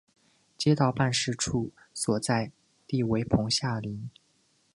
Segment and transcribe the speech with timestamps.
[0.57, 2.51] 街道办事处所在
[2.87, 4.09] 地为棚下岭。